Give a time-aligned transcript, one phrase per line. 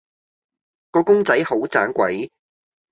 [0.89, 2.31] 個公仔好盞鬼